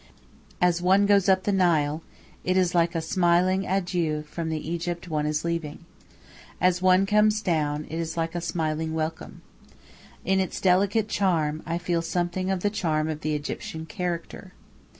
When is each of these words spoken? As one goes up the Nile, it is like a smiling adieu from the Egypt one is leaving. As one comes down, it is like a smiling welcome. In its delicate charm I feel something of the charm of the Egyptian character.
As 0.59 0.81
one 0.81 1.05
goes 1.05 1.29
up 1.29 1.43
the 1.43 1.51
Nile, 1.51 2.01
it 2.43 2.57
is 2.57 2.73
like 2.73 2.95
a 2.95 3.03
smiling 3.03 3.67
adieu 3.67 4.23
from 4.23 4.49
the 4.49 4.67
Egypt 4.67 5.07
one 5.09 5.27
is 5.27 5.45
leaving. 5.45 5.85
As 6.59 6.81
one 6.81 7.05
comes 7.05 7.39
down, 7.39 7.85
it 7.85 7.99
is 7.99 8.17
like 8.17 8.33
a 8.33 8.41
smiling 8.41 8.95
welcome. 8.95 9.43
In 10.25 10.39
its 10.39 10.59
delicate 10.59 11.07
charm 11.07 11.61
I 11.67 11.77
feel 11.77 12.01
something 12.01 12.49
of 12.49 12.61
the 12.61 12.71
charm 12.71 13.09
of 13.09 13.21
the 13.21 13.35
Egyptian 13.35 13.85
character. 13.85 14.53